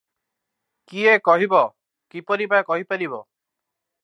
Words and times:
କିଏ 0.93 1.13
କହିବ; 1.29 1.59
କିପରି 2.15 2.51
ବା 2.55 2.63
କହିପାରିବ? 2.71 3.23